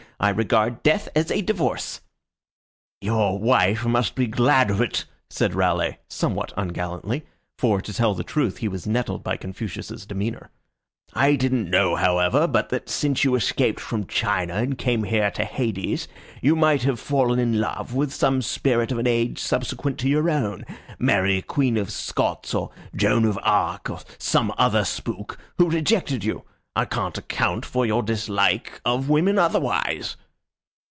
[0.23, 2.01] I regard death as a divorce."
[3.01, 7.25] "Your wife must be glad of it," said Raleigh, somewhat ungallantly;
[7.57, 10.51] for, to tell the truth, he was nettled by Confucius's demeanor.
[11.15, 15.43] "I didn't know, however, but that since you escaped from China and came here to
[15.43, 16.07] Hades
[16.39, 20.29] you might have fallen in love with some spirit of an age subsequent to your
[20.29, 20.63] own
[20.99, 26.43] Mary Queen of Scots, or Joan of Arc, or some other spook who rejected you.
[26.73, 30.15] I can't account for your dislike of women otherwise."